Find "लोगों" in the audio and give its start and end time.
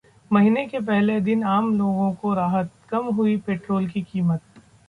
1.77-2.11